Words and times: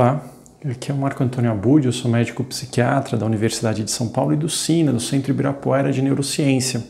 Olá, 0.00 0.22
aqui 0.64 0.92
é 0.92 0.94
o 0.94 0.96
Marco 0.96 1.24
Antônio 1.24 1.50
Abud, 1.50 1.84
eu 1.84 1.92
sou 1.92 2.08
médico 2.08 2.44
psiquiatra 2.44 3.16
da 3.16 3.26
Universidade 3.26 3.82
de 3.82 3.90
São 3.90 4.06
Paulo 4.06 4.32
e 4.32 4.36
do 4.36 4.48
SINA, 4.48 4.92
do 4.92 5.00
Centro 5.00 5.32
Ibirapuera 5.32 5.90
de 5.90 6.00
Neurociência. 6.00 6.84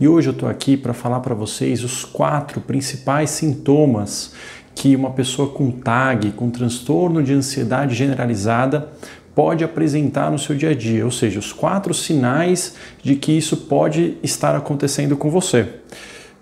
E 0.00 0.08
hoje 0.08 0.28
eu 0.28 0.32
estou 0.32 0.48
aqui 0.48 0.76
para 0.76 0.92
falar 0.92 1.20
para 1.20 1.36
vocês 1.36 1.84
os 1.84 2.04
quatro 2.04 2.60
principais 2.60 3.30
sintomas 3.30 4.32
que 4.74 4.96
uma 4.96 5.12
pessoa 5.12 5.50
com 5.50 5.70
TAG, 5.70 6.32
com 6.32 6.50
transtorno 6.50 7.22
de 7.22 7.32
ansiedade 7.32 7.94
generalizada, 7.94 8.88
pode 9.36 9.62
apresentar 9.62 10.28
no 10.28 10.38
seu 10.40 10.56
dia 10.56 10.70
a 10.70 10.74
dia, 10.74 11.04
ou 11.04 11.12
seja, 11.12 11.38
os 11.38 11.52
quatro 11.52 11.94
sinais 11.94 12.74
de 13.00 13.14
que 13.14 13.30
isso 13.30 13.56
pode 13.56 14.16
estar 14.20 14.56
acontecendo 14.56 15.16
com 15.16 15.30
você. 15.30 15.74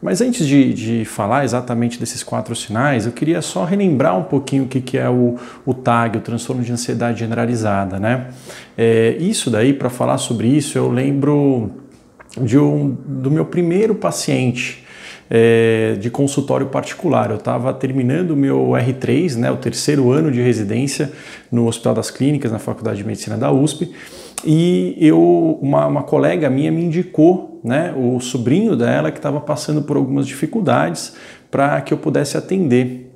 Mas 0.00 0.20
antes 0.20 0.46
de, 0.46 0.74
de, 0.74 1.04
falar 1.04 1.44
exatamente 1.44 1.98
desses 1.98 2.22
quatro 2.22 2.54
sinais, 2.54 3.06
eu 3.06 3.12
queria 3.12 3.40
só 3.40 3.64
relembrar 3.64 4.16
um 4.16 4.22
pouquinho 4.22 4.64
o 4.64 4.68
que, 4.68 4.80
que 4.80 4.98
é 4.98 5.08
o, 5.08 5.36
o 5.64 5.72
TAG, 5.72 6.18
o 6.18 6.20
transtorno 6.20 6.62
de 6.62 6.70
ansiedade 6.70 7.20
generalizada, 7.20 7.98
né? 7.98 8.28
É, 8.76 9.16
isso 9.18 9.50
daí, 9.50 9.72
para 9.72 9.88
falar 9.88 10.18
sobre 10.18 10.48
isso, 10.48 10.76
eu 10.76 10.90
lembro 10.90 11.70
de 12.40 12.58
um, 12.58 12.90
do 13.06 13.30
meu 13.30 13.46
primeiro 13.46 13.94
paciente 13.94 14.84
é, 15.30 15.96
de 15.98 16.10
consultório 16.10 16.66
particular. 16.66 17.30
Eu 17.30 17.36
estava 17.36 17.72
terminando 17.72 18.32
o 18.32 18.36
meu 18.36 18.70
R3, 18.70 19.36
né, 19.36 19.50
o 19.50 19.56
terceiro 19.56 20.10
ano 20.12 20.30
de 20.30 20.40
residência 20.40 21.12
no 21.50 21.66
Hospital 21.66 21.94
das 21.94 22.10
Clínicas, 22.10 22.52
na 22.52 22.58
Faculdade 22.58 22.98
de 22.98 23.04
Medicina 23.04 23.36
da 23.36 23.50
USP, 23.50 23.92
e 24.44 24.96
eu, 25.00 25.58
uma, 25.60 25.86
uma 25.86 26.02
colega 26.02 26.48
minha 26.50 26.70
me 26.70 26.84
indicou 26.84 27.55
né, 27.66 27.92
o 27.96 28.20
sobrinho 28.20 28.76
dela 28.76 29.10
que 29.10 29.18
estava 29.18 29.40
passando 29.40 29.82
por 29.82 29.96
algumas 29.96 30.26
dificuldades 30.26 31.14
para 31.50 31.80
que 31.80 31.92
eu 31.92 31.98
pudesse 31.98 32.36
atender. 32.36 33.15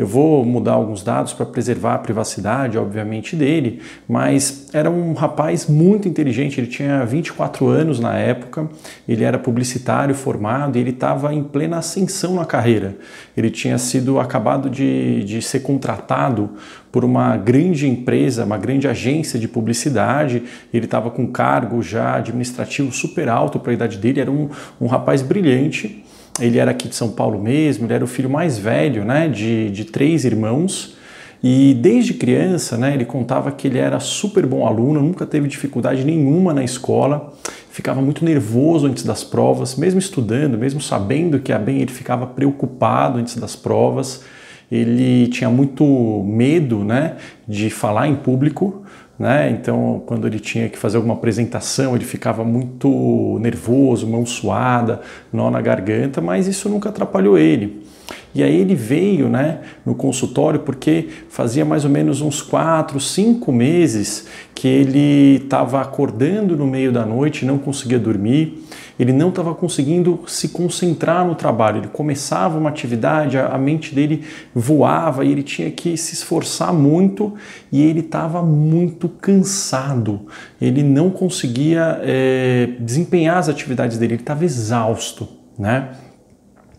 Eu 0.00 0.06
vou 0.06 0.46
mudar 0.46 0.72
alguns 0.72 1.02
dados 1.02 1.34
para 1.34 1.44
preservar 1.44 1.96
a 1.96 1.98
privacidade, 1.98 2.78
obviamente, 2.78 3.36
dele, 3.36 3.82
mas 4.08 4.70
era 4.72 4.90
um 4.90 5.12
rapaz 5.12 5.66
muito 5.66 6.08
inteligente, 6.08 6.58
ele 6.58 6.68
tinha 6.68 7.04
24 7.04 7.68
anos 7.68 8.00
na 8.00 8.16
época, 8.16 8.66
ele 9.06 9.24
era 9.24 9.38
publicitário 9.38 10.14
formado 10.14 10.78
e 10.78 10.80
ele 10.80 10.88
estava 10.88 11.34
em 11.34 11.42
plena 11.42 11.76
ascensão 11.76 12.36
na 12.36 12.46
carreira. 12.46 12.96
Ele 13.36 13.50
tinha 13.50 13.76
sido 13.76 14.18
acabado 14.18 14.70
de, 14.70 15.22
de 15.22 15.42
ser 15.42 15.60
contratado 15.60 16.48
por 16.90 17.04
uma 17.04 17.36
grande 17.36 17.86
empresa, 17.86 18.46
uma 18.46 18.56
grande 18.56 18.88
agência 18.88 19.38
de 19.38 19.46
publicidade, 19.46 20.44
ele 20.72 20.86
estava 20.86 21.10
com 21.10 21.26
cargo 21.26 21.82
já 21.82 22.16
administrativo 22.16 22.90
super 22.90 23.28
alto 23.28 23.60
para 23.60 23.72
a 23.72 23.74
idade 23.74 23.98
dele, 23.98 24.22
era 24.22 24.30
um, 24.30 24.48
um 24.80 24.86
rapaz 24.86 25.20
brilhante 25.20 26.02
ele 26.38 26.58
era 26.58 26.70
aqui 26.70 26.88
de 26.88 26.94
São 26.94 27.10
Paulo 27.10 27.40
mesmo, 27.40 27.86
ele 27.86 27.94
era 27.94 28.04
o 28.04 28.06
filho 28.06 28.30
mais 28.30 28.58
velho 28.58 29.04
né, 29.04 29.28
de, 29.28 29.70
de 29.70 29.84
três 29.84 30.24
irmãos. 30.24 30.96
E 31.42 31.72
desde 31.74 32.12
criança, 32.12 32.76
né, 32.76 32.92
ele 32.92 33.06
contava 33.06 33.50
que 33.50 33.66
ele 33.66 33.78
era 33.78 33.98
super 33.98 34.44
bom 34.44 34.66
aluno, 34.66 35.00
nunca 35.00 35.24
teve 35.24 35.48
dificuldade 35.48 36.04
nenhuma 36.04 36.52
na 36.52 36.62
escola, 36.62 37.32
ficava 37.70 38.02
muito 38.02 38.24
nervoso 38.24 38.86
antes 38.86 39.04
das 39.04 39.24
provas, 39.24 39.74
mesmo 39.74 39.98
estudando, 39.98 40.58
mesmo 40.58 40.82
sabendo 40.82 41.40
que 41.40 41.50
ia 41.50 41.58
bem, 41.58 41.80
ele 41.80 41.90
ficava 41.90 42.26
preocupado 42.26 43.18
antes 43.18 43.36
das 43.36 43.56
provas. 43.56 44.22
Ele 44.70 45.28
tinha 45.28 45.48
muito 45.48 45.84
medo, 46.26 46.84
né, 46.84 47.16
de 47.48 47.70
falar 47.70 48.06
em 48.06 48.14
público, 48.14 48.84
né? 49.20 49.50
Então, 49.50 50.02
quando 50.06 50.26
ele 50.26 50.40
tinha 50.40 50.66
que 50.70 50.78
fazer 50.78 50.96
alguma 50.96 51.12
apresentação, 51.12 51.94
ele 51.94 52.06
ficava 52.06 52.42
muito 52.42 53.38
nervoso, 53.38 54.06
mão 54.06 54.24
suada, 54.24 55.02
nó 55.30 55.50
na 55.50 55.60
garganta, 55.60 56.22
mas 56.22 56.46
isso 56.46 56.70
nunca 56.70 56.88
atrapalhou 56.88 57.36
ele. 57.36 57.86
E 58.34 58.42
aí 58.42 58.56
ele 58.56 58.74
veio 58.74 59.28
né, 59.28 59.60
no 59.84 59.94
consultório 59.94 60.60
porque 60.60 61.08
fazia 61.28 61.64
mais 61.64 61.84
ou 61.84 61.90
menos 61.90 62.20
uns 62.20 62.40
quatro, 62.40 63.00
cinco 63.00 63.50
meses 63.50 64.26
que 64.54 64.68
ele 64.68 65.42
estava 65.42 65.80
acordando 65.80 66.56
no 66.56 66.66
meio 66.66 66.92
da 66.92 67.04
noite, 67.04 67.44
não 67.44 67.58
conseguia 67.58 67.98
dormir, 67.98 68.62
ele 68.98 69.12
não 69.12 69.30
estava 69.30 69.54
conseguindo 69.54 70.20
se 70.26 70.50
concentrar 70.50 71.26
no 71.26 71.34
trabalho. 71.34 71.78
Ele 71.78 71.88
começava 71.88 72.58
uma 72.58 72.68
atividade, 72.68 73.38
a 73.38 73.56
mente 73.56 73.94
dele 73.94 74.22
voava 74.54 75.24
e 75.24 75.32
ele 75.32 75.42
tinha 75.42 75.70
que 75.70 75.96
se 75.96 76.12
esforçar 76.12 76.72
muito 76.72 77.34
e 77.72 77.80
ele 77.80 78.00
estava 78.00 78.42
muito 78.42 79.08
cansado. 79.08 80.26
Ele 80.60 80.82
não 80.82 81.08
conseguia 81.08 81.98
é, 82.02 82.68
desempenhar 82.78 83.38
as 83.38 83.48
atividades 83.48 83.96
dele, 83.96 84.12
ele 84.12 84.22
estava 84.22 84.44
exausto, 84.44 85.26
né? 85.58 85.88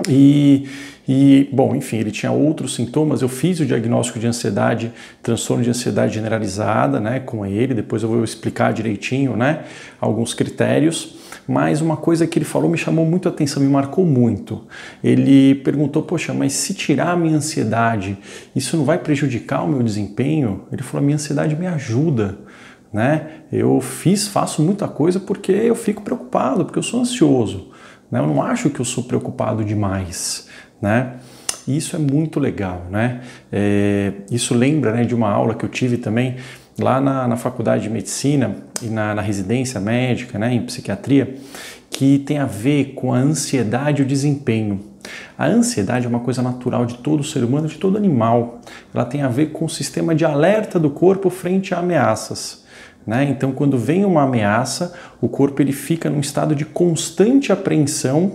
E, 0.07 0.67
e, 1.07 1.49
bom, 1.51 1.75
enfim, 1.75 1.97
ele 1.97 2.11
tinha 2.11 2.31
outros 2.31 2.75
sintomas. 2.75 3.21
Eu 3.21 3.29
fiz 3.29 3.59
o 3.59 3.65
diagnóstico 3.65 4.19
de 4.19 4.27
ansiedade, 4.27 4.91
transtorno 5.21 5.63
de 5.63 5.69
ansiedade 5.69 6.13
generalizada, 6.13 6.99
né, 6.99 7.19
com 7.19 7.45
ele. 7.45 7.73
Depois 7.73 8.03
eu 8.03 8.09
vou 8.09 8.23
explicar 8.23 8.73
direitinho, 8.73 9.35
né, 9.35 9.63
alguns 9.99 10.33
critérios. 10.33 11.15
Mas 11.47 11.81
uma 11.81 11.97
coisa 11.97 12.27
que 12.27 12.37
ele 12.37 12.45
falou 12.45 12.69
me 12.69 12.77
chamou 12.77 13.05
muito 13.05 13.27
a 13.27 13.31
atenção, 13.31 13.61
me 13.61 13.69
marcou 13.69 14.05
muito. 14.05 14.65
Ele 15.03 15.55
perguntou: 15.55 16.03
Poxa, 16.03 16.33
mas 16.33 16.53
se 16.53 16.73
tirar 16.73 17.11
a 17.11 17.17
minha 17.17 17.37
ansiedade, 17.37 18.17
isso 18.55 18.77
não 18.77 18.85
vai 18.85 18.97
prejudicar 18.97 19.63
o 19.63 19.67
meu 19.67 19.81
desempenho? 19.83 20.63
Ele 20.71 20.83
falou: 20.83 21.03
A 21.03 21.05
minha 21.05 21.15
ansiedade 21.15 21.55
me 21.55 21.67
ajuda. 21.67 22.37
Né? 22.93 23.27
Eu 23.51 23.79
fiz, 23.79 24.27
faço 24.27 24.61
muita 24.61 24.87
coisa 24.87 25.19
porque 25.19 25.51
eu 25.51 25.75
fico 25.75 26.01
preocupado, 26.01 26.65
porque 26.65 26.77
eu 26.77 26.83
sou 26.83 26.99
ansioso. 26.99 27.71
Né? 28.11 28.19
Eu 28.19 28.27
não 28.27 28.43
acho 28.43 28.69
que 28.69 28.79
eu 28.79 28.85
sou 28.85 29.03
preocupado 29.03 29.63
demais, 29.63 30.47
né? 30.81 31.13
isso 31.67 31.95
é 31.95 31.99
muito 31.99 32.39
legal, 32.39 32.85
né? 32.89 33.21
É, 33.51 34.13
isso 34.31 34.53
lembra 34.53 34.91
né, 34.91 35.03
de 35.03 35.13
uma 35.13 35.29
aula 35.29 35.53
que 35.53 35.63
eu 35.63 35.69
tive 35.69 35.97
também 35.97 36.37
lá 36.79 36.99
na, 36.99 37.27
na 37.27 37.37
faculdade 37.37 37.83
de 37.83 37.89
medicina 37.89 38.55
e 38.81 38.87
na, 38.87 39.13
na 39.13 39.21
residência 39.21 39.79
médica, 39.79 40.39
né, 40.39 40.53
em 40.53 40.61
psiquiatria, 40.61 41.35
que 41.89 42.19
tem 42.19 42.37
a 42.37 42.45
ver 42.45 42.93
com 42.95 43.13
a 43.13 43.17
ansiedade 43.17 44.01
e 44.01 44.05
o 44.05 44.07
desempenho. 44.07 44.79
A 45.37 45.47
ansiedade 45.47 46.05
é 46.05 46.09
uma 46.09 46.19
coisa 46.19 46.41
natural 46.41 46.85
de 46.85 46.95
todo 46.95 47.23
ser 47.23 47.43
humano, 47.43 47.67
de 47.67 47.77
todo 47.77 47.97
animal. 47.97 48.61
Ela 48.93 49.05
tem 49.05 49.21
a 49.21 49.27
ver 49.27 49.47
com 49.47 49.65
o 49.65 49.69
sistema 49.69 50.15
de 50.15 50.23
alerta 50.23 50.79
do 50.79 50.89
corpo 50.89 51.29
frente 51.29 51.73
a 51.73 51.79
ameaças. 51.79 52.60
Né? 53.05 53.23
Então, 53.23 53.51
quando 53.51 53.77
vem 53.77 54.05
uma 54.05 54.23
ameaça, 54.23 54.93
o 55.19 55.27
corpo 55.27 55.61
ele 55.61 55.71
fica 55.71 56.09
num 56.09 56.19
estado 56.19 56.55
de 56.55 56.65
constante 56.65 57.51
apreensão, 57.51 58.33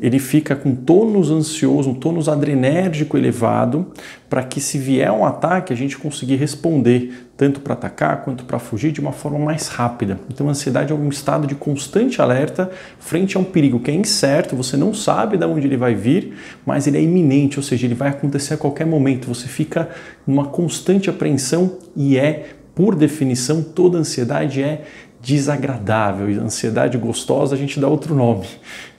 ele 0.00 0.18
fica 0.18 0.54
com 0.54 0.74
tônus 0.74 1.30
ansioso, 1.30 1.90
um 1.90 1.94
tônus 1.94 2.28
adrenérgico 2.28 3.16
elevado, 3.16 3.92
para 4.30 4.42
que 4.42 4.60
se 4.60 4.78
vier 4.78 5.10
um 5.10 5.24
ataque 5.24 5.72
a 5.72 5.76
gente 5.76 5.98
conseguir 5.98 6.36
responder, 6.36 7.28
tanto 7.36 7.60
para 7.60 7.74
atacar 7.74 8.22
quanto 8.22 8.44
para 8.44 8.58
fugir 8.58 8.92
de 8.92 9.00
uma 9.00 9.12
forma 9.12 9.38
mais 9.38 9.68
rápida. 9.68 10.18
Então, 10.32 10.46
a 10.48 10.50
ansiedade 10.50 10.92
é 10.92 10.94
um 10.94 11.08
estado 11.08 11.46
de 11.46 11.54
constante 11.54 12.22
alerta 12.22 12.70
frente 12.98 13.36
a 13.36 13.40
um 13.40 13.44
perigo 13.44 13.80
que 13.80 13.90
é 13.90 13.94
incerto, 13.94 14.56
você 14.56 14.76
não 14.76 14.94
sabe 14.94 15.36
de 15.36 15.44
onde 15.44 15.66
ele 15.66 15.76
vai 15.76 15.94
vir, 15.94 16.34
mas 16.64 16.86
ele 16.86 16.98
é 16.98 17.02
iminente, 17.02 17.58
ou 17.58 17.62
seja, 17.62 17.86
ele 17.86 17.94
vai 17.94 18.08
acontecer 18.08 18.54
a 18.54 18.58
qualquer 18.58 18.86
momento. 18.86 19.28
Você 19.28 19.48
fica 19.48 19.88
numa 20.26 20.46
constante 20.46 21.10
apreensão 21.10 21.78
e 21.96 22.16
é 22.16 22.57
por 22.78 22.94
definição, 22.94 23.60
toda 23.60 23.98
ansiedade 23.98 24.62
é 24.62 24.84
desagradável. 25.20 26.30
E 26.30 26.38
ansiedade 26.38 26.96
gostosa 26.96 27.56
a 27.56 27.58
gente 27.58 27.80
dá 27.80 27.88
outro 27.88 28.14
nome, 28.14 28.46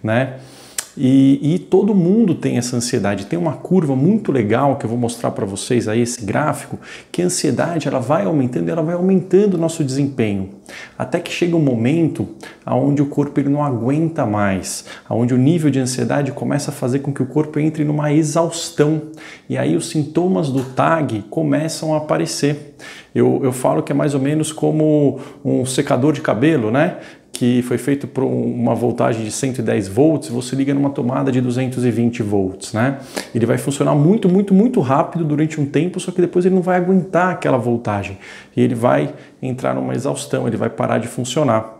né? 0.03 0.39
E, 0.97 1.55
e, 1.55 1.59
todo 1.59 1.93
mundo 1.93 2.35
tem 2.35 2.57
essa 2.57 2.75
ansiedade. 2.75 3.25
Tem 3.25 3.37
uma 3.37 3.53
curva 3.53 3.95
muito 3.95 4.31
legal 4.31 4.75
que 4.75 4.85
eu 4.85 4.89
vou 4.89 4.97
mostrar 4.97 5.31
para 5.31 5.45
vocês 5.45 5.87
aí, 5.87 6.01
esse 6.01 6.25
gráfico, 6.25 6.79
que 7.11 7.21
a 7.21 7.25
ansiedade 7.25 7.87
ela 7.87 7.99
vai 7.99 8.25
aumentando 8.25 8.67
e 8.67 8.71
ela 8.71 8.81
vai 8.81 8.95
aumentando 8.95 9.55
o 9.55 9.57
nosso 9.57 9.83
desempenho. 9.83 10.49
Até 10.97 11.19
que 11.19 11.31
chega 11.31 11.55
um 11.55 11.61
momento 11.61 12.27
onde 12.65 13.01
o 13.01 13.05
corpo 13.05 13.39
ele 13.39 13.49
não 13.49 13.63
aguenta 13.63 14.25
mais, 14.25 14.85
onde 15.09 15.33
o 15.33 15.37
nível 15.37 15.69
de 15.69 15.79
ansiedade 15.79 16.31
começa 16.31 16.71
a 16.71 16.73
fazer 16.73 16.99
com 16.99 17.13
que 17.13 17.23
o 17.23 17.25
corpo 17.25 17.59
entre 17.59 17.83
numa 17.83 18.11
exaustão. 18.11 19.01
E 19.49 19.57
aí 19.57 19.75
os 19.75 19.89
sintomas 19.89 20.49
do 20.49 20.63
TAG 20.63 21.23
começam 21.29 21.93
a 21.93 21.97
aparecer. 21.97 22.75
Eu, 23.13 23.41
eu 23.43 23.51
falo 23.51 23.81
que 23.81 23.91
é 23.91 23.95
mais 23.95 24.13
ou 24.13 24.19
menos 24.21 24.51
como 24.51 25.19
um 25.43 25.65
secador 25.65 26.13
de 26.13 26.21
cabelo, 26.21 26.71
né? 26.71 26.97
Que 27.31 27.61
foi 27.61 27.77
feito 27.77 28.07
por 28.07 28.23
uma 28.23 28.75
voltagem 28.75 29.23
de 29.23 29.31
110 29.31 29.87
volts, 29.87 30.29
você 30.29 30.55
liga 30.55 30.73
numa 30.73 30.89
tomada 30.89 31.31
de 31.31 31.39
220 31.39 32.21
volts, 32.21 32.73
né? 32.73 32.99
Ele 33.33 33.45
vai 33.45 33.57
funcionar 33.57 33.95
muito, 33.95 34.27
muito, 34.27 34.53
muito 34.53 34.79
rápido 34.81 35.23
durante 35.23 35.59
um 35.59 35.65
tempo, 35.65 35.99
só 35.99 36.11
que 36.11 36.19
depois 36.19 36.45
ele 36.45 36.55
não 36.55 36.61
vai 36.61 36.77
aguentar 36.77 37.31
aquela 37.31 37.57
voltagem 37.57 38.17
e 38.55 38.61
ele 38.61 38.75
vai 38.75 39.13
entrar 39.41 39.73
numa 39.73 39.93
exaustão, 39.93 40.47
ele 40.47 40.57
vai 40.57 40.69
parar 40.69 40.97
de 40.97 41.07
funcionar. 41.07 41.79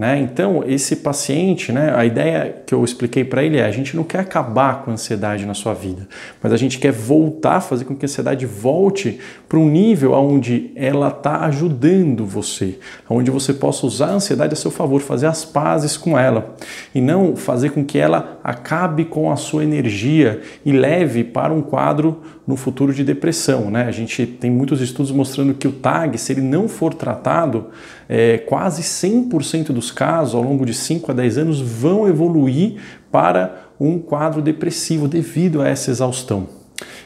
Né? 0.00 0.18
Então, 0.18 0.64
esse 0.66 0.96
paciente, 0.96 1.70
né, 1.70 1.94
a 1.94 2.06
ideia 2.06 2.62
que 2.66 2.74
eu 2.74 2.82
expliquei 2.82 3.22
para 3.22 3.44
ele 3.44 3.58
é: 3.58 3.66
a 3.66 3.70
gente 3.70 3.94
não 3.94 4.02
quer 4.02 4.20
acabar 4.20 4.82
com 4.82 4.90
a 4.90 4.94
ansiedade 4.94 5.44
na 5.44 5.52
sua 5.52 5.74
vida, 5.74 6.08
mas 6.42 6.54
a 6.54 6.56
gente 6.56 6.78
quer 6.78 6.90
voltar, 6.90 7.60
fazer 7.60 7.84
com 7.84 7.94
que 7.94 8.06
a 8.06 8.08
ansiedade 8.08 8.46
volte 8.46 9.20
para 9.46 9.58
um 9.58 9.68
nível 9.68 10.14
onde 10.14 10.70
ela 10.74 11.08
está 11.08 11.44
ajudando 11.44 12.24
você, 12.24 12.78
onde 13.10 13.30
você 13.30 13.52
possa 13.52 13.84
usar 13.84 14.06
a 14.06 14.14
ansiedade 14.14 14.54
a 14.54 14.56
seu 14.56 14.70
favor, 14.70 15.02
fazer 15.02 15.26
as 15.26 15.44
pazes 15.44 15.98
com 15.98 16.18
ela 16.18 16.56
e 16.94 17.00
não 17.00 17.36
fazer 17.36 17.70
com 17.70 17.84
que 17.84 17.98
ela 17.98 18.38
acabe 18.42 19.04
com 19.04 19.30
a 19.30 19.36
sua 19.36 19.62
energia 19.62 20.40
e 20.64 20.72
leve 20.72 21.22
para 21.22 21.52
um 21.52 21.62
quadro 21.62 22.20
no 22.46 22.56
futuro 22.56 22.92
de 22.92 23.04
depressão. 23.04 23.70
Né? 23.70 23.84
A 23.84 23.90
gente 23.90 24.26
tem 24.26 24.50
muitos 24.50 24.80
estudos 24.80 25.12
mostrando 25.12 25.54
que 25.54 25.68
o 25.68 25.72
TAG, 25.72 26.18
se 26.18 26.32
ele 26.32 26.40
não 26.40 26.68
for 26.68 26.92
tratado, 26.92 27.66
é, 28.08 28.38
quase 28.38 28.82
100% 28.82 29.66
dos 29.66 29.90
casos, 29.90 30.34
ao 30.34 30.42
longo 30.42 30.66
de 30.66 30.74
5 30.74 31.10
a 31.10 31.14
10 31.14 31.38
anos, 31.38 31.60
vão 31.60 32.08
evoluir 32.08 32.76
para 33.10 33.70
um 33.78 33.98
quadro 33.98 34.42
depressivo 34.42 35.06
devido 35.06 35.62
a 35.62 35.68
essa 35.68 35.90
exaustão. 35.90 36.60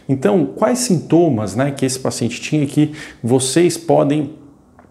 Então, 0.09 0.47
quais 0.47 0.81
sintomas 0.81 1.55
né, 1.55 1.71
que 1.71 1.85
esse 1.85 1.99
paciente 1.99 2.41
tinha 2.41 2.67
que 2.67 2.93
vocês 3.23 3.77
podem 3.77 4.33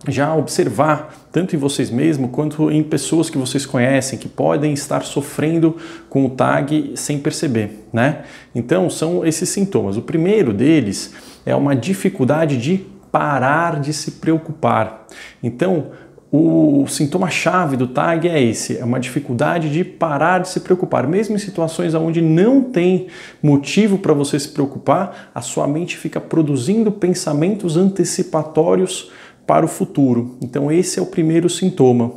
já 0.08 0.36
observar, 0.36 1.28
tanto 1.32 1.56
em 1.56 1.60
vocês 1.60 1.90
mesmos 1.90 2.30
quanto 2.32 2.70
em 2.70 2.84
pessoas 2.84 3.30
que 3.30 3.38
vocês 3.38 3.66
conhecem, 3.66 4.20
que 4.20 4.28
podem 4.28 4.74
estar 4.74 5.04
sofrendo 5.04 5.78
com 6.10 6.26
o 6.26 6.30
TAG 6.30 6.94
sem 6.96 7.20
perceber, 7.20 7.88
né? 7.92 8.24
Então, 8.54 8.90
são 8.90 9.26
esses 9.26 9.50
sintomas. 9.50 9.98
O 9.98 10.02
primeiro 10.02 10.54
deles 10.54 11.14
é 11.46 11.56
uma 11.56 11.76
dificuldade 11.76 12.58
de 12.58 12.86
parar 13.12 13.80
de 13.80 13.94
se 13.94 14.12
preocupar. 14.12 15.06
Então, 15.42 15.92
o 16.36 16.88
sintoma-chave 16.88 17.78
do 17.78 17.86
TAG 17.86 18.28
é 18.28 18.42
esse: 18.42 18.80
é 18.80 18.84
uma 18.84 19.00
dificuldade 19.00 19.72
de 19.72 19.84
parar 19.84 20.40
de 20.40 20.50
se 20.50 20.62
preocupar. 20.62 21.06
Mesmo 21.06 21.36
em 21.36 21.40
situações 21.40 21.94
onde 21.94 22.24
não 22.24 22.64
tem 22.64 23.06
motivo 23.42 24.00
para 24.00 24.14
você 24.14 24.40
se 24.40 24.50
preocupar, 24.50 25.30
a 25.36 25.42
sua 25.42 25.68
mente 25.68 25.96
fica 25.96 26.20
produzindo 26.20 26.92
pensamentos 26.92 27.78
antecipatórios 27.78 29.12
para 29.54 29.68
o 29.68 29.70
futuro. 29.70 30.36
Então, 30.42 30.72
esse 30.72 30.98
é 30.98 31.02
o 31.02 31.06
primeiro 31.06 31.48
sintoma. 31.48 32.12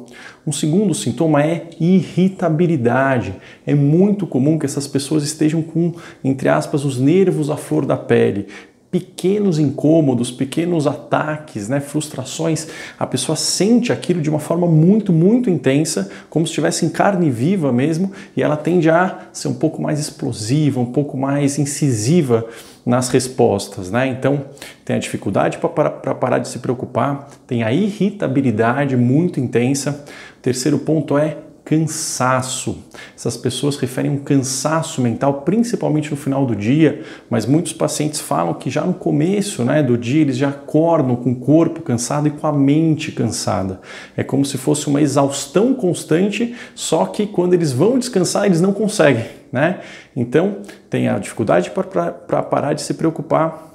Um 0.47 0.53
segundo 0.53 0.95
sintoma 0.95 1.43
é 1.43 1.69
irritabilidade. 1.79 3.35
É 3.67 3.75
muito 3.75 4.27
comum 4.27 4.59
que 4.59 4.65
essas 4.65 4.87
pessoas 4.87 5.23
estejam 5.23 5.61
com, 5.61 5.93
entre 6.25 6.49
aspas, 6.49 6.83
os 6.83 6.99
nervos 6.99 7.51
à 7.51 7.57
flor 7.59 7.85
da 7.85 7.95
pele 7.95 8.47
pequenos 8.91 9.59
incômodos, 9.59 10.31
pequenos 10.31 10.87
ataques, 10.87 11.69
né, 11.69 11.81
frustrações, 11.81 12.69
a 12.99 13.07
pessoa 13.07 13.37
sente 13.37 13.93
aquilo 13.93 14.23
de 14.23 14.31
uma 14.31 14.39
forma 14.39 14.67
muito, 14.67 15.13
muito 15.13 15.51
intensa, 15.51 16.09
como 16.31 16.47
se 16.47 16.53
estivesse 16.53 16.87
em 16.87 16.89
carne 16.89 17.29
viva 17.29 17.71
mesmo, 17.71 18.13
e 18.35 18.43
ela 18.43 18.57
tende 18.57 18.89
a 18.89 19.29
ser 19.35 19.49
um 19.49 19.55
pouco 19.55 19.83
mais 19.83 19.99
explosiva, 19.99 20.81
um 20.81 20.93
pouco 20.93 21.19
mais 21.19 21.59
incisiva 21.59 22.47
nas 22.87 23.09
respostas, 23.09 23.91
né? 23.91 24.07
Então, 24.07 24.45
tem 24.85 24.95
a 24.95 24.99
dificuldade 25.01 25.59
para 25.59 26.15
parar 26.15 26.39
de 26.39 26.47
se 26.47 26.61
preocupar, 26.61 27.29
tem 27.45 27.65
a 27.65 27.73
irritabilidade 27.73 28.97
muito 28.97 29.41
intensa. 29.41 30.05
O 30.39 30.41
terceiro 30.41 30.79
ponto 30.79 31.19
é 31.19 31.37
cansaço. 31.67 32.79
Essas 33.17 33.37
pessoas 33.37 33.77
referem 33.77 34.09
um 34.09 34.19
cansaço 34.19 35.03
mental, 35.03 35.43
principalmente 35.43 36.13
no 36.13 36.17
final 36.17 36.47
do 36.47 36.55
dia, 36.55 37.03
mas 37.29 37.45
muitos 37.45 37.73
pacientes 37.73 38.21
falam 38.21 38.55
que 38.55 38.71
já 38.71 38.85
no 38.85 38.95
começo 38.95 39.65
né, 39.65 39.83
do 39.83 39.99
dia 39.99 40.21
eles 40.21 40.37
já 40.37 40.51
acordam 40.51 41.17
com 41.17 41.33
o 41.33 41.37
corpo 41.37 41.83
cansado 41.83 42.29
e 42.29 42.31
com 42.31 42.47
a 42.47 42.53
mente 42.53 43.11
cansada. 43.11 43.81
É 44.17 44.23
como 44.23 44.45
se 44.45 44.57
fosse 44.57 44.87
uma 44.87 45.03
exaustão 45.03 45.75
constante, 45.75 46.55
só 46.73 47.05
que 47.05 47.27
quando 47.27 47.55
eles 47.55 47.73
vão 47.73 47.99
descansar 47.99 48.47
eles 48.47 48.61
não 48.61 48.73
conseguem. 48.73 49.25
Né? 49.51 49.81
Então, 50.15 50.59
tem 50.89 51.09
a 51.09 51.19
dificuldade 51.19 51.73
para 51.73 52.43
parar 52.45 52.75
de 52.75 52.83
se 52.83 52.95
preocupar, 52.95 53.75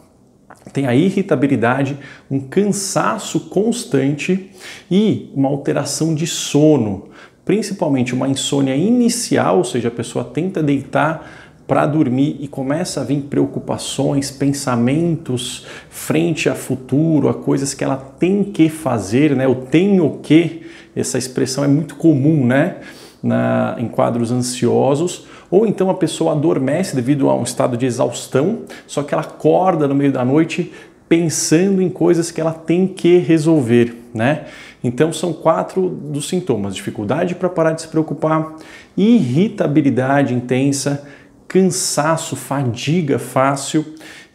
tem 0.71 0.85
a 0.85 0.95
irritabilidade, 0.95 1.97
um 2.29 2.39
cansaço 2.39 3.49
constante 3.49 4.51
e 4.89 5.29
uma 5.35 5.49
alteração 5.49 6.13
de 6.13 6.27
sono 6.27 7.09
principalmente 7.51 8.15
uma 8.15 8.30
insônia 8.30 8.74
inicial, 8.74 9.57
ou 9.57 9.65
seja, 9.65 9.89
a 9.89 9.92
pessoa 9.92 10.24
tenta 10.24 10.63
deitar 10.63 11.51
para 11.68 11.86
dormir 11.86 12.38
e 12.39 12.48
começa 12.48 13.01
a 13.01 13.03
vir 13.03 13.24
preocupações, 13.24 14.31
pensamentos 14.31 15.68
frente 15.89 16.48
a 16.48 16.56
futuro, 16.56 17.27
a 17.27 17.33
coisas 17.33 17.74
que 17.74 17.83
ela 17.83 17.98
tem 17.98 18.42
que 18.42 18.69
fazer, 18.69 19.36
né? 19.36 19.50
O 19.50 19.56
tenho 19.56 20.19
que, 20.24 20.62
essa 20.95 21.18
expressão 21.18 21.62
é 21.62 21.68
muito 21.68 21.95
comum, 21.95 22.45
né? 22.48 22.77
Na, 23.21 23.75
em 23.77 23.89
quadros 23.89 24.31
ansiosos, 24.31 25.25
ou 25.51 25.68
então 25.68 25.89
a 25.89 25.94
pessoa 25.94 26.31
adormece 26.31 26.95
devido 26.95 27.30
a 27.30 27.36
um 27.36 27.44
estado 27.44 27.75
de 27.75 27.86
exaustão, 27.86 28.59
só 28.88 29.03
que 29.03 29.13
ela 29.13 29.24
acorda 29.24 29.89
no 29.89 29.94
meio 29.94 30.13
da 30.13 30.24
noite 30.24 30.71
pensando 31.09 31.81
em 31.81 31.89
coisas 31.89 32.31
que 32.31 32.39
ela 32.39 32.53
tem 32.53 32.88
que 32.88 33.18
resolver, 33.18 33.94
né? 34.13 34.45
Então 34.83 35.13
são 35.13 35.31
quatro 35.33 35.89
dos 35.89 36.28
sintomas: 36.28 36.75
dificuldade 36.75 37.36
para 37.36 37.50
parar 37.50 37.74
de 37.74 37.81
se 37.83 37.88
preocupar, 37.88 38.56
irritabilidade 38.98 40.33
intensa, 40.33 41.07
cansaço, 41.48 42.36
fadiga 42.36 43.19
fácil 43.19 43.86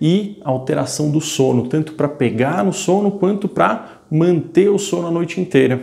e 0.01 0.39
alteração 0.45 1.11
do 1.11 1.21
sono, 1.21 1.67
tanto 1.69 1.95
para 1.95 2.09
pegar 2.09 2.65
no 2.65 2.73
sono 2.73 3.13
quanto 3.13 3.49
para 3.49 4.03
manter 4.11 4.69
o 4.69 4.79
sono 4.79 5.09
a 5.09 5.11
noite 5.11 5.41
inteira. 5.41 5.81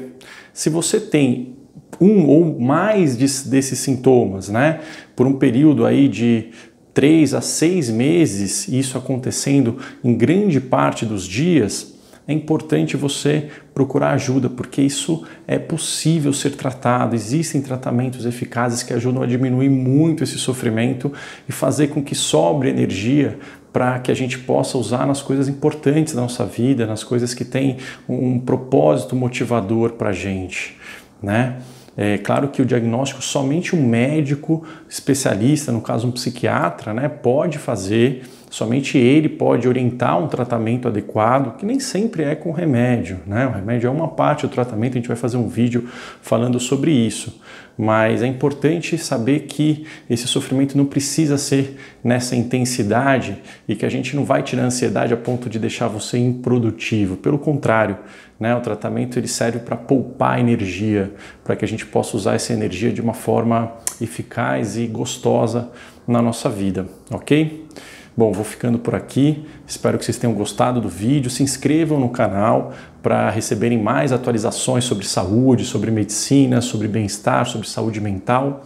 Se 0.54 0.70
você 0.70 1.00
tem 1.00 1.56
um 2.00 2.28
ou 2.28 2.60
mais 2.60 3.16
desses 3.16 3.80
sintomas, 3.80 4.50
né, 4.50 4.82
por 5.16 5.26
um 5.26 5.34
período 5.34 5.86
aí 5.86 6.08
de 6.08 6.52
três 6.94 7.34
a 7.34 7.42
seis 7.42 7.90
meses, 7.90 8.68
isso 8.68 8.98
acontecendo 8.98 9.78
em 10.04 10.16
grande 10.16 10.62
parte 10.62 11.06
dos 11.06 11.28
dias, 11.28 11.96
é 12.28 12.34
importante 12.34 12.96
você 12.96 13.50
procurar 13.74 14.12
ajuda, 14.12 14.50
porque 14.50 14.82
isso 14.82 15.26
é 15.48 15.58
possível 15.58 16.32
ser 16.32 16.52
tratado. 16.52 17.16
Existem 17.16 17.62
tratamentos 17.62 18.26
eficazes 18.26 18.84
que 18.84 18.94
ajudam 18.94 19.24
a 19.24 19.26
diminuir 19.26 19.70
muito 19.70 20.24
esse 20.24 20.38
sofrimento 20.38 21.12
e 21.50 21.52
fazer 21.52 21.88
com 21.88 22.04
que 22.04 22.14
sobre 22.14 22.70
energia 22.70 23.40
para 23.72 23.98
que 23.98 24.12
a 24.12 24.16
gente 24.16 24.38
possa 24.38 24.78
usar 24.78 25.08
nas 25.08 25.22
coisas 25.22 25.48
importantes 25.48 26.14
da 26.14 26.22
nossa 26.22 26.46
vida, 26.46 26.86
nas 26.86 27.04
coisas 27.04 27.34
que 27.34 27.44
têm 27.44 27.78
um 28.08 28.40
propósito 28.40 29.16
motivador 29.16 29.94
para 29.94 30.10
a 30.10 30.14
gente, 30.14 30.78
né? 31.22 31.58
É 31.96 32.18
claro 32.18 32.48
que 32.48 32.62
o 32.62 32.66
diagnóstico 32.66 33.22
somente 33.22 33.76
um 33.76 33.88
médico 33.88 34.64
especialista, 34.90 35.72
no 35.72 35.80
caso 35.80 36.08
um 36.08 36.12
psiquiatra, 36.12 36.92
né, 36.92 37.08
pode 37.08 37.60
fazer 37.60 38.24
Somente 38.54 39.00
ele 39.00 39.28
pode 39.30 39.68
orientar 39.68 40.24
um 40.24 40.28
tratamento 40.28 40.88
adequado, 40.88 41.58
que 41.58 41.66
nem 41.66 41.80
sempre 41.80 42.22
é 42.22 42.36
com 42.36 42.52
remédio, 42.52 43.20
né? 43.26 43.48
O 43.48 43.50
remédio 43.50 43.88
é 43.88 43.90
uma 43.90 44.10
parte 44.10 44.46
do 44.46 44.54
tratamento, 44.54 44.92
a 44.92 44.98
gente 44.98 45.08
vai 45.08 45.18
fazer 45.18 45.38
um 45.38 45.48
vídeo 45.48 45.90
falando 46.22 46.60
sobre 46.60 46.92
isso. 46.92 47.42
Mas 47.76 48.22
é 48.22 48.28
importante 48.28 48.96
saber 48.96 49.48
que 49.48 49.88
esse 50.08 50.28
sofrimento 50.28 50.78
não 50.78 50.86
precisa 50.86 51.36
ser 51.36 51.80
nessa 52.04 52.36
intensidade 52.36 53.42
e 53.68 53.76
que 53.76 53.88
a 53.88 53.90
gente 53.90 54.16
não 54.16 54.24
vai 54.24 54.44
tirar 54.44 54.62
a 54.62 54.66
ansiedade 54.68 55.12
a 55.16 55.18
ponto 55.18 55.50
de 55.50 55.58
deixar 55.58 55.88
você 55.88 56.20
improdutivo. 56.20 57.18
Pelo 57.18 57.40
contrário, 57.40 57.98
né? 58.40 58.56
O 58.56 58.62
tratamento 58.62 59.18
ele 59.18 59.28
serve 59.28 59.58
para 59.58 59.76
poupar 59.76 60.40
energia, 60.40 61.12
para 61.44 61.56
que 61.56 61.66
a 61.66 61.68
gente 61.68 61.88
possa 61.88 62.16
usar 62.16 62.36
essa 62.36 62.54
energia 62.54 62.94
de 62.94 63.02
uma 63.02 63.16
forma 63.16 63.72
eficaz 64.00 64.78
e 64.78 64.86
gostosa 64.86 65.72
na 66.08 66.22
nossa 66.22 66.52
vida, 66.52 66.86
ok? 67.10 67.66
Bom, 68.16 68.32
vou 68.32 68.44
ficando 68.44 68.78
por 68.78 68.94
aqui. 68.94 69.44
Espero 69.68 69.98
que 69.98 70.06
vocês 70.06 70.18
tenham 70.18 70.36
gostado 70.36 70.80
do 70.80 70.88
vídeo. 70.88 71.32
Se 71.32 71.42
inscrevam 71.42 72.00
no 72.00 72.10
canal 72.10 72.72
para 73.02 73.30
receberem 73.30 73.82
mais 73.82 74.12
atualizações 74.12 74.84
sobre 74.84 75.06
saúde, 75.06 75.66
sobre 75.66 75.90
medicina, 75.90 76.62
sobre 76.62 76.88
bem-estar, 76.88 77.46
sobre 77.48 77.68
saúde 77.68 78.00
mental. 78.00 78.64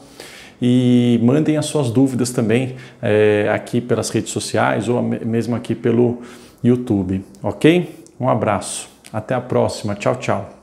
E 0.62 1.20
mandem 1.24 1.56
as 1.56 1.68
suas 1.68 1.92
dúvidas 1.92 2.32
também 2.32 2.76
é, 3.02 3.50
aqui 3.54 3.80
pelas 3.80 4.10
redes 4.10 4.32
sociais 4.32 4.90
ou 4.90 5.02
mesmo 5.02 5.56
aqui 5.56 5.74
pelo 5.76 6.22
YouTube, 6.64 7.24
ok? 7.42 8.04
Um 8.20 8.28
abraço. 8.28 8.90
Até 9.14 9.34
a 9.34 9.42
próxima. 9.42 9.96
Tchau, 9.96 10.16
tchau. 10.16 10.57